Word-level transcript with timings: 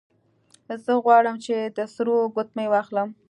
زه 0.83 0.93
غواړم 1.05 1.35
چې 1.45 1.53
د 1.77 1.79
سرو 1.93 2.15
ګوتمۍ 2.35 2.67
واخلم 2.69 3.09